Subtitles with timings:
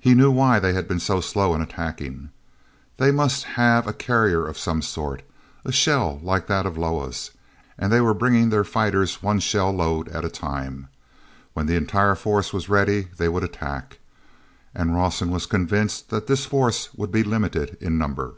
[0.00, 2.30] He knew why they had been so slow in attacking.
[2.96, 5.22] They must have a carrier of some sort,
[5.64, 7.30] a shell like that of Loah's,
[7.78, 10.88] and they were bringing their fighters one shell load at a time.
[11.54, 14.00] When the entire force was ready they would attack.
[14.74, 18.34] And Rawson was convinced that this force would be limited in number.